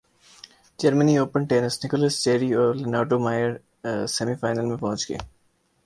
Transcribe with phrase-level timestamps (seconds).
[0.79, 3.49] German Open tennis Nicolas Jarry اور Leonardo Mayer
[4.07, 5.17] semi final میں پہنچ گئے